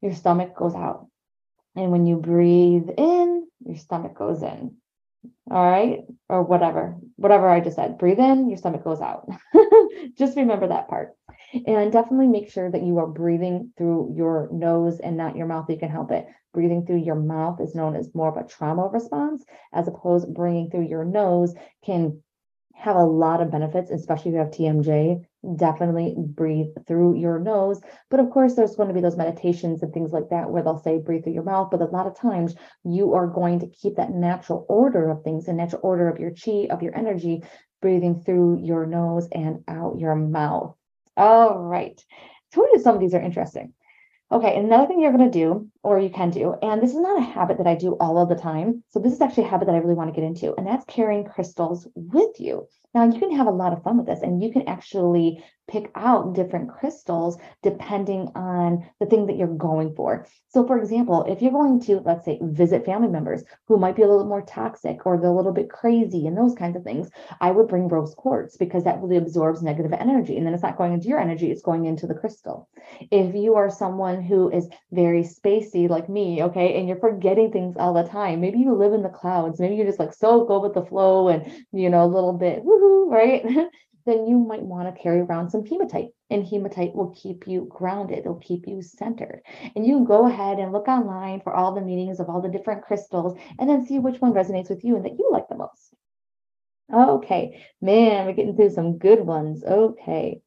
[0.00, 1.06] your stomach goes out.
[1.76, 4.76] And when you breathe in, your stomach goes in.
[5.50, 6.00] All right.
[6.28, 7.98] Or whatever, whatever I just said.
[7.98, 9.28] Breathe in, your stomach goes out.
[10.18, 11.10] just remember that part.
[11.66, 15.68] And definitely make sure that you are breathing through your nose and not your mouth.
[15.68, 16.26] You can help it.
[16.54, 20.70] Breathing through your mouth is known as more of a trauma response, as opposed breathing
[20.70, 21.54] through your nose
[21.84, 22.22] can
[22.74, 25.24] have a lot of benefits, especially if you have TMJ.
[25.56, 27.80] Definitely breathe through your nose.
[28.10, 30.78] But of course, there's going to be those meditations and things like that where they'll
[30.78, 31.70] say breathe through your mouth.
[31.70, 32.54] But a lot of times
[32.84, 36.32] you are going to keep that natural order of things, the natural order of your
[36.32, 37.42] chi, of your energy,
[37.80, 40.76] breathing through your nose and out your mouth.
[41.16, 42.00] All right.
[42.54, 43.74] Told you some of these are interesting.
[44.30, 47.18] Okay, another thing you're going to do, or you can do, and this is not
[47.18, 48.84] a habit that I do all of the time.
[48.90, 50.84] So, this is actually a habit that I really want to get into, and that's
[50.86, 52.68] carrying crystals with you.
[52.94, 55.90] Now, you can have a lot of fun with this, and you can actually pick
[55.94, 60.26] out different crystals depending on the thing that you're going for.
[60.48, 64.02] So, for example, if you're going to, let's say, visit family members who might be
[64.02, 67.08] a little more toxic or they're a little bit crazy and those kinds of things,
[67.40, 70.36] I would bring rose quartz because that really absorbs negative energy.
[70.36, 72.68] And then it's not going into your energy, it's going into the crystal.
[73.10, 75.24] If you are someone who is very
[75.72, 79.02] spacey like me, okay, and you're forgetting things all the time, maybe you live in
[79.02, 82.06] the clouds, maybe you're just like so go with the flow and, you know, a
[82.06, 83.44] little bit, woohoo, right?
[84.06, 86.10] then you might want to carry around some hematite.
[86.30, 89.42] And hematite will keep you grounded, it'll keep you centered.
[89.76, 92.48] And you can go ahead and look online for all the meanings of all the
[92.48, 95.56] different crystals and then see which one resonates with you and that you like the
[95.56, 95.94] most.
[96.92, 99.62] Okay, man, we're getting through some good ones.
[99.64, 100.40] Okay.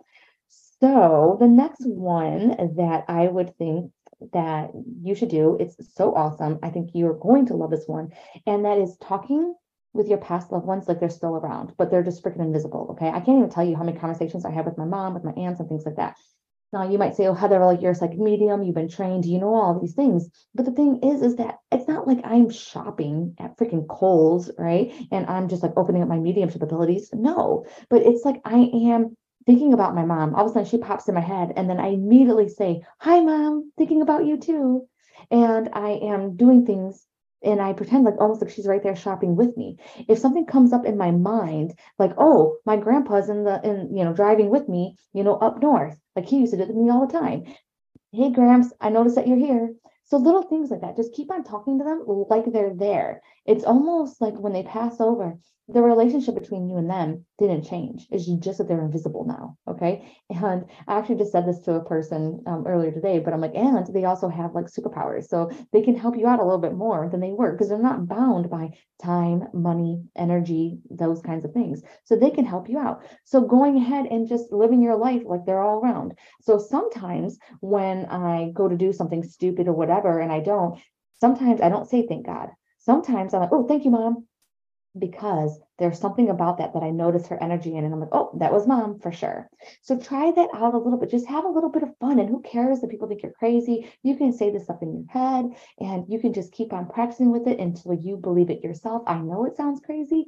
[0.82, 3.92] So the next one that I would think
[4.34, 6.60] that you should do, it's so awesome.
[6.64, 8.10] I think you're going to love this one.
[8.46, 9.56] And that is talking
[9.94, 12.90] with your past loved ones like they're still around, but they're just freaking invisible.
[12.92, 13.08] Okay.
[13.08, 15.32] I can't even tell you how many conversations I have with my mom, with my
[15.32, 16.16] aunts, and things like that.
[16.74, 19.40] Now you might say, oh, Heather, like you're a psychic medium, you've been trained, you
[19.40, 20.30] know all these things.
[20.54, 24.94] But the thing is, is that it's not like I'm shopping at freaking Kohl's, right?
[25.12, 27.10] And I'm just like opening up my mediumship abilities.
[27.14, 30.36] No, but it's like I am thinking about my mom.
[30.36, 33.20] All of a sudden she pops in my head, and then I immediately say, Hi,
[33.22, 34.88] mom, thinking about you too.
[35.32, 37.06] And I am doing things
[37.46, 39.78] and I pretend like almost like she's right there shopping with me.
[40.10, 44.04] If something comes up in my mind, like, oh, my grandpa's in the in, you
[44.04, 46.74] know, driving with me, you know, up north, like he used to do it to
[46.74, 47.44] me all the time.
[48.12, 49.74] Hey, Gramps, I noticed that you're here.
[50.06, 53.22] So little things like that, just keep on talking to them like they're there.
[53.46, 55.38] It's almost like when they pass over,
[55.68, 58.08] the relationship between you and them didn't change.
[58.12, 59.58] It's just that they're invisible now.
[59.68, 60.16] Okay.
[60.30, 63.56] And I actually just said this to a person um, earlier today, but I'm like,
[63.56, 65.26] and they also have like superpowers.
[65.26, 67.80] So they can help you out a little bit more than they were because they're
[67.80, 71.82] not bound by time, money, energy, those kinds of things.
[72.04, 73.04] So they can help you out.
[73.24, 76.14] So going ahead and just living your life like they're all around.
[76.42, 80.80] So sometimes when I go to do something stupid or whatever, and I don't,
[81.20, 82.50] sometimes I don't say thank God.
[82.80, 84.28] Sometimes I'm like, oh, thank you, mom
[84.98, 87.84] because there's something about that that I notice her energy in.
[87.84, 89.50] And I'm like, oh, that was mom for sure.
[89.82, 91.12] So try that out a little bit.
[91.12, 92.20] Just have a little bit of fun.
[92.20, 93.92] And who cares if people think you're crazy?
[94.04, 95.46] You can say this up in your head
[95.80, 99.04] and you can just keep on practicing with it until you believe it yourself.
[99.06, 100.28] I know it sounds crazy,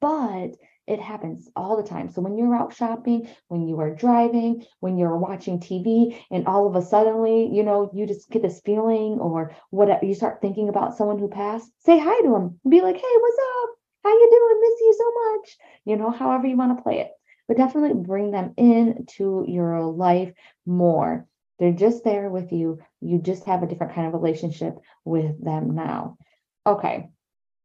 [0.00, 0.56] but
[0.90, 2.10] it happens all the time.
[2.10, 6.66] So when you're out shopping, when you are driving, when you're watching TV, and all
[6.66, 10.68] of a suddenly, you know, you just get this feeling or whatever, you start thinking
[10.68, 12.60] about someone who passed, say hi to them.
[12.68, 13.70] Be like, hey, what's up?
[14.02, 14.60] how you doing?
[14.60, 15.58] Miss you so much.
[15.84, 17.10] You know, however you want to play it.
[17.48, 20.32] But definitely bring them into your life
[20.66, 21.26] more.
[21.58, 22.78] They're just there with you.
[23.00, 26.16] You just have a different kind of relationship with them now.
[26.66, 27.08] Okay.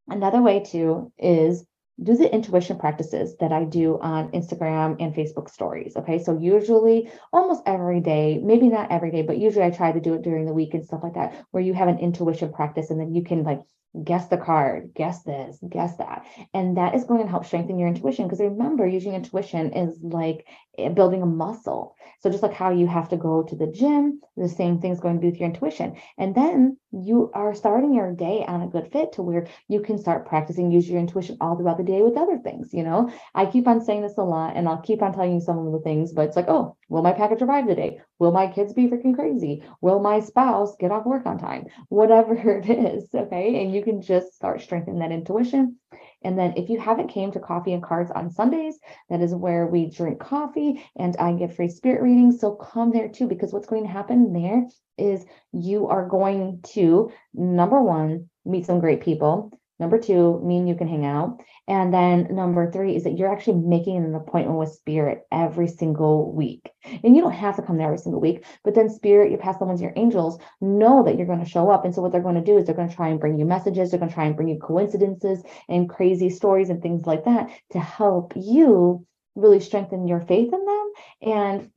[0.08, 1.66] Another way too is
[2.02, 5.96] do the intuition practices that I do on Instagram and Facebook stories.
[5.96, 6.22] Okay.
[6.22, 10.14] So usually almost every day, maybe not every day, but usually I try to do
[10.14, 13.00] it during the week and stuff like that, where you have an intuition practice and
[13.00, 13.62] then you can like
[14.04, 16.26] guess the card, guess this, guess that.
[16.54, 18.26] And that is going to help strengthen your intuition.
[18.26, 20.46] Because remember, using intuition is like
[20.78, 21.96] eh, building a muscle.
[22.20, 25.00] So just like how you have to go to the gym, the same thing is
[25.00, 25.96] going to be with your intuition.
[26.18, 29.98] And then you are starting your day on a good fit to where you can
[29.98, 32.74] start practicing use your intuition all throughout the day with other things.
[32.74, 35.42] You know, I keep on saying this a lot and I'll keep on telling you
[35.42, 38.00] some of the things, but it's like, oh, will my package arrive today?
[38.20, 39.64] Will my kids be freaking crazy?
[39.82, 41.66] Will my spouse get off work on time?
[41.90, 43.10] Whatever it is.
[43.14, 43.62] Okay.
[43.62, 45.78] And you can just start strengthening that intuition.
[46.24, 49.68] And then if you haven't came to coffee and cards on Sundays, that is where
[49.68, 52.40] we drink coffee and I give free spirit readings.
[52.40, 54.66] So come there too, because what's going to happen there
[54.98, 59.52] is you are going to number one, meet some great people.
[59.80, 61.42] Number two, mean you can hang out.
[61.68, 66.32] And then number three is that you're actually making an appointment with spirit every single
[66.32, 66.70] week.
[67.04, 69.60] And you don't have to come there every single week, but then spirit, your past
[69.62, 71.84] ones, your angels know that you're going to show up.
[71.84, 73.46] And so what they're going to do is they're going to try and bring you
[73.46, 73.90] messages.
[73.90, 77.50] They're going to try and bring you coincidences and crazy stories and things like that
[77.72, 80.92] to help you really strengthen your faith in them.
[81.22, 81.72] And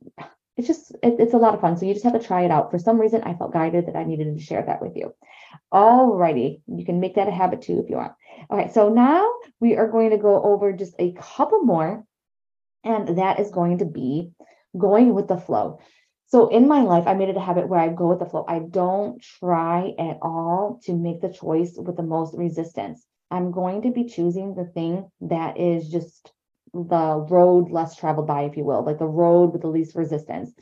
[0.59, 1.77] it's just, it, it's a lot of fun.
[1.77, 2.69] So you just have to try it out.
[2.69, 5.15] For some reason, I felt guided that I needed to share that with you.
[5.71, 6.61] All righty.
[6.67, 8.11] You can make that a habit too if you want.
[8.51, 12.03] Okay, so now we are going to go over just a couple more,
[12.83, 14.31] and that is going to be
[14.77, 15.79] going with the flow.
[16.27, 18.43] So in my life, I made it a habit where I go with the flow.
[18.45, 23.05] I don't try at all to make the choice with the most resistance.
[23.31, 26.33] I'm going to be choosing the thing that is just
[26.73, 30.53] the road less traveled by, if you will, like the road with the least resistance.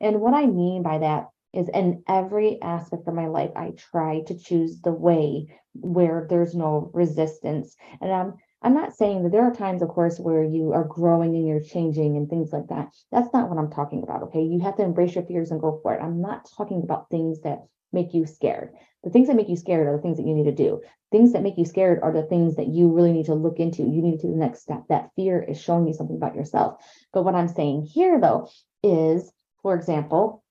[0.00, 4.20] And what I mean by that is in every aspect of my life, I try
[4.26, 7.76] to choose the way where there's no resistance.
[8.00, 11.36] And I'm I'm not saying that there are times, of course, where you are growing
[11.36, 12.88] and you're changing and things like that.
[13.12, 14.22] That's not what I'm talking about.
[14.24, 14.42] Okay.
[14.42, 16.02] You have to embrace your fears and go for it.
[16.02, 18.70] I'm not talking about things that make you scared.
[19.02, 20.80] The things that make you scared are the things that you need to do.
[21.10, 23.82] Things that make you scared are the things that you really need to look into.
[23.82, 24.84] You need to do the next step.
[24.88, 26.80] That fear is showing you something about yourself.
[27.12, 28.48] But what I'm saying here, though,
[28.84, 29.32] is,
[29.62, 30.44] for example,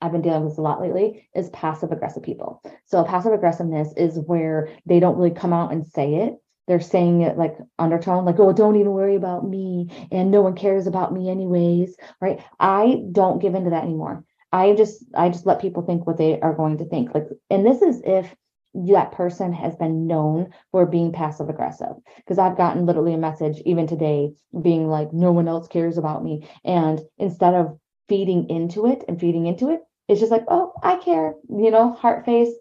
[0.00, 2.62] I've been dealing with this a lot lately is passive aggressive people.
[2.84, 6.34] So passive aggressiveness is where they don't really come out and say it,
[6.66, 9.88] they're saying it like undertone, like, oh, don't even worry about me.
[10.10, 11.96] And no one cares about me anyways.
[12.20, 12.42] Right.
[12.58, 14.24] I don't give into that anymore.
[14.54, 17.12] I just I just let people think what they are going to think.
[17.12, 18.32] Like, and this is if
[18.86, 21.96] that person has been known for being passive aggressive.
[22.18, 24.32] Because I've gotten literally a message even today
[24.62, 26.48] being like, no one else cares about me.
[26.64, 27.78] And instead of
[28.08, 31.92] feeding into it and feeding into it, it's just like, oh, I care, you know,
[31.92, 32.54] heart face,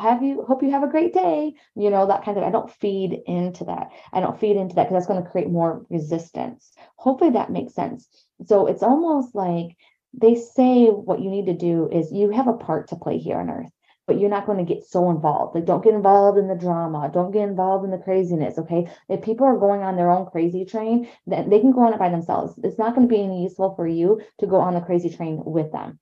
[0.00, 2.70] have you hope you have a great day you know that kind of i don't
[2.70, 6.72] feed into that i don't feed into that because that's going to create more resistance
[6.94, 8.08] hopefully that makes sense
[8.46, 9.76] so it's almost like
[10.16, 13.38] they say what you need to do is you have a part to play here
[13.38, 13.70] on earth
[14.06, 17.10] but you're not going to get so involved like don't get involved in the drama
[17.12, 20.64] don't get involved in the craziness okay if people are going on their own crazy
[20.64, 23.42] train then they can go on it by themselves it's not going to be any
[23.42, 25.98] useful for you to go on the crazy train with them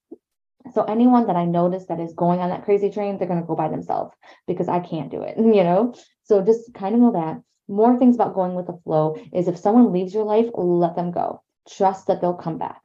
[0.72, 3.46] so anyone that I notice that is going on that crazy train, they're going to
[3.46, 4.14] go by themselves
[4.46, 5.94] because I can't do it, you know?
[6.22, 7.42] So just kind of know that.
[7.68, 11.10] More things about going with the flow is if someone leaves your life, let them
[11.10, 11.42] go.
[11.68, 12.80] Trust that they'll come back.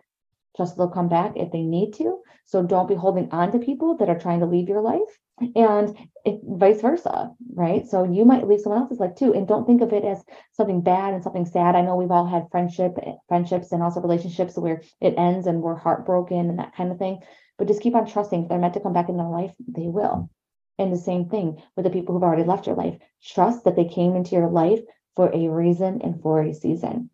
[0.55, 2.19] Trust they'll come back if they need to.
[2.45, 5.19] So don't be holding on to people that are trying to leave your life
[5.55, 5.95] and
[6.43, 7.87] vice versa, right?
[7.87, 10.23] So you might leave someone else's life too, and don't think of it as
[10.53, 11.75] something bad and something sad.
[11.75, 12.97] I know we've all had friendship,
[13.27, 17.19] friendships, and also relationships where it ends and we're heartbroken and that kind of thing.
[17.57, 19.87] But just keep on trusting if they're meant to come back in their life, they
[19.87, 20.29] will.
[20.77, 22.97] And the same thing with the people who've already left your life.
[23.23, 24.79] Trust that they came into your life
[25.15, 27.09] for a reason and for a season.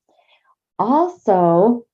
[0.78, 1.86] Also,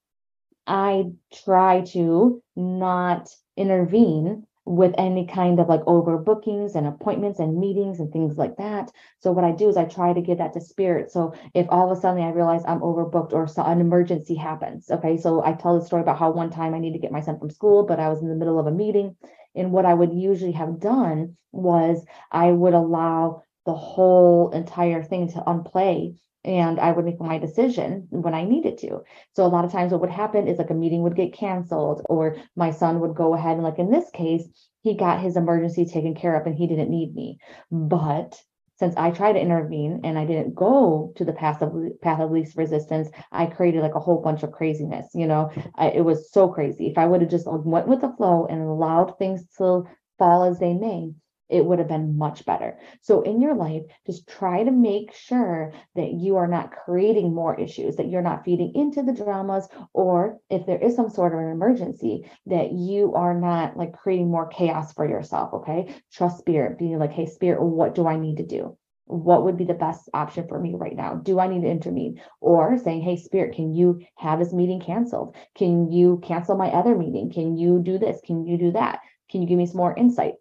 [0.67, 7.99] I try to not intervene with any kind of like overbookings and appointments and meetings
[7.99, 8.91] and things like that.
[9.19, 11.11] So what I do is I try to give that to spirit.
[11.11, 14.89] So if all of a sudden I realize I'm overbooked or so an emergency happens,
[14.91, 15.17] okay.
[15.17, 17.39] So I tell the story about how one time I need to get my son
[17.39, 19.15] from school, but I was in the middle of a meeting.
[19.55, 25.29] And what I would usually have done was I would allow the whole entire thing
[25.29, 29.01] to unplay and I would make my decision when I needed to.
[29.33, 32.05] So a lot of times what would happen is like a meeting would get canceled
[32.09, 34.47] or my son would go ahead and like in this case,
[34.81, 37.37] he got his emergency taken care of and he didn't need me.
[37.69, 38.41] But
[38.81, 41.71] since I tried to intervene and I didn't go to the path of
[42.01, 45.07] path of least resistance, I created like a whole bunch of craziness.
[45.13, 46.87] You know, I, it was so crazy.
[46.87, 49.83] If I would have just went with the flow and allowed things to
[50.17, 51.11] fall as they may,
[51.51, 52.79] it would have been much better.
[53.01, 57.59] So in your life, just try to make sure that you are not creating more
[57.59, 61.39] issues, that you're not feeding into the dramas, or if there is some sort of
[61.39, 65.53] an emergency, that you are not like creating more chaos for yourself.
[65.53, 65.93] Okay.
[66.11, 68.77] Trust spirit, Be like, hey, spirit, what do I need to do?
[69.05, 71.15] What would be the best option for me right now?
[71.15, 72.21] Do I need to intervene?
[72.39, 75.35] Or saying, hey, spirit, can you have this meeting canceled?
[75.55, 77.29] Can you cancel my other meeting?
[77.29, 78.21] Can you do this?
[78.25, 78.99] Can you do that?
[79.29, 80.35] Can you give me some more insight?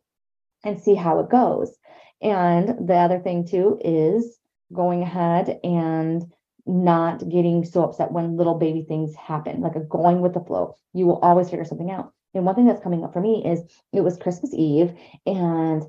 [0.64, 1.76] And see how it goes.
[2.22, 4.38] And the other thing too is
[4.72, 6.24] going ahead and
[6.66, 10.76] not getting so upset when little baby things happen, like a going with the flow.
[10.92, 12.12] You will always figure something out.
[12.34, 14.92] And one thing that's coming up for me is it was Christmas Eve
[15.26, 15.82] and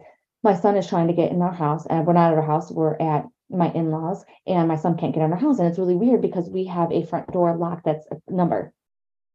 [0.43, 2.71] my son is trying to get in our house and we're not at our house,
[2.71, 5.59] we're at my in-laws and my son can't get in our house.
[5.59, 8.73] And it's really weird because we have a front door lock that's a number.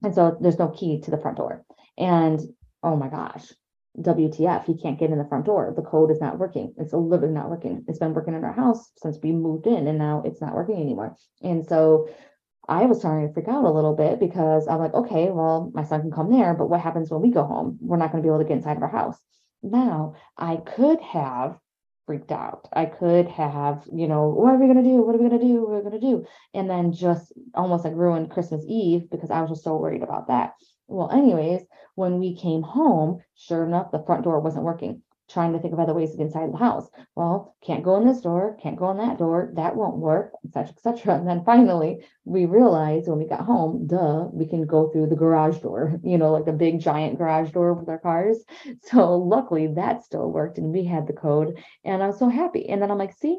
[0.03, 1.65] And so there's no key to the front door.
[1.97, 2.41] And
[2.83, 3.53] oh my gosh,
[4.01, 5.73] WTF, he can't get in the front door.
[5.75, 6.75] The code is not working.
[6.79, 7.85] It's literally not working.
[7.89, 10.81] It's been working in our house since we moved in and now it's not working
[10.81, 11.17] anymore.
[11.43, 12.09] And so
[12.69, 15.85] I was starting to freak out a little bit because I'm like, okay, well, my
[15.85, 17.79] son can come there, but what happens when we go home?
[17.81, 19.19] We're not going to be able to get inside of our house.
[19.63, 21.59] Now, I could have
[22.07, 22.69] freaked out.
[22.73, 25.03] I could have, you know, what are we going to do?
[25.03, 25.63] What are we going to do?
[25.63, 26.27] What are we going to do?
[26.55, 30.29] And then just almost like ruined Christmas Eve because I was just so worried about
[30.29, 30.55] that.
[30.89, 31.63] Well, anyways,
[31.97, 35.03] when we came home, sure enough, the front door wasn't working.
[35.29, 36.89] Trying to think of other ways to get inside the house.
[37.17, 40.71] Well, can't go in this door, can't go in that door, that won't work, etc.,
[40.71, 41.17] etc.
[41.17, 45.17] And then finally, we realized when we got home, duh, we can go through the
[45.17, 48.45] garage door, you know, like the big giant garage door with our cars.
[48.83, 52.69] So luckily that still worked and we had the code and I was so happy.
[52.69, 53.39] And then I'm like, see,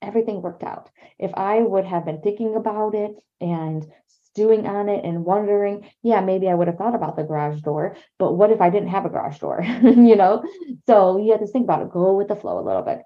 [0.00, 0.90] everything worked out.
[1.18, 3.86] If I would have been thinking about it and
[4.34, 7.96] stewing on it and wondering, yeah, maybe I would have thought about the garage door,
[8.18, 9.62] but what if I didn't have a garage door?
[9.82, 10.42] you know?
[10.86, 13.02] So you have to think about it, go with the flow a little bit.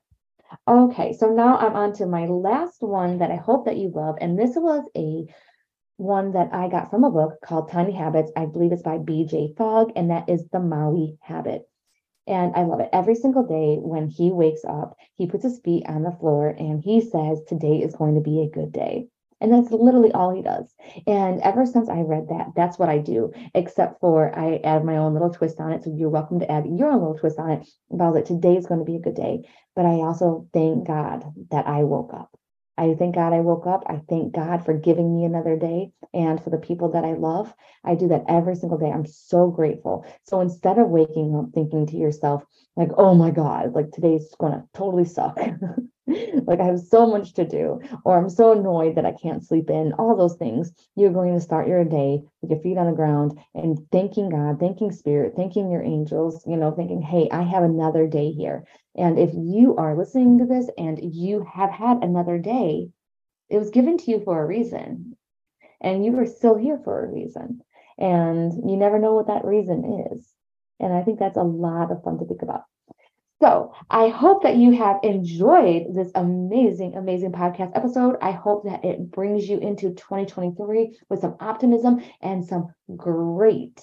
[0.67, 4.17] Okay, so now I'm on to my last one that I hope that you love.
[4.21, 5.27] And this was a
[5.99, 8.33] one that I got from a book called Tiny Habits.
[8.35, 11.69] I believe it's by BJ Fogg, and that is the Maui Habit.
[12.27, 12.91] And I love it.
[12.93, 16.83] Every single day when he wakes up, he puts his feet on the floor and
[16.83, 19.09] he says, Today is going to be a good day.
[19.41, 20.75] And that's literally all he does.
[21.07, 24.97] And ever since I read that, that's what I do, except for I add my
[24.97, 25.85] own little twist on it.
[25.85, 28.67] So you're welcome to add your own little twist on it about that today is
[28.67, 29.49] going to be a good day.
[29.77, 32.31] But I also thank God that I woke up.
[32.77, 33.83] I thank God I woke up.
[33.89, 37.53] I thank God for giving me another day and for the people that I love.
[37.85, 38.91] I do that every single day.
[38.91, 40.07] I'm so grateful.
[40.25, 42.45] So instead of waking up thinking to yourself,
[42.77, 45.39] like, oh my God, like today's going to totally suck.
[46.47, 49.69] like I have so much to do, or I'm so annoyed that I can't sleep
[49.69, 50.73] in, all those things.
[50.97, 54.59] You're going to start your day with your feet on the ground and thanking God,
[54.59, 58.65] thanking Spirit, thanking your angels, you know, thinking, hey, I have another day here.
[58.97, 62.89] And if you are listening to this and you have had another day,
[63.51, 65.17] it was given to you for a reason.
[65.81, 67.61] And you are still here for a reason.
[67.99, 70.33] And you never know what that reason is.
[70.81, 72.63] And I think that's a lot of fun to think about.
[73.41, 78.17] So I hope that you have enjoyed this amazing, amazing podcast episode.
[78.21, 83.81] I hope that it brings you into 2023 with some optimism and some great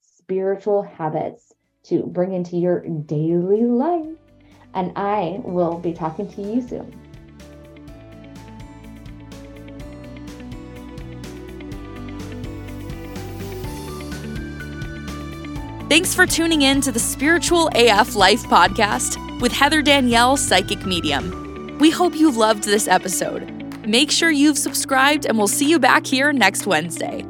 [0.00, 1.52] spiritual habits
[1.84, 4.16] to bring into your daily life.
[4.72, 7.03] And I will be talking to you soon.
[15.90, 21.76] Thanks for tuning in to the Spiritual AF Life podcast with Heather Danielle, Psychic Medium.
[21.78, 23.50] We hope you loved this episode.
[23.86, 27.22] Make sure you've subscribed, and we'll see you back here next Wednesday.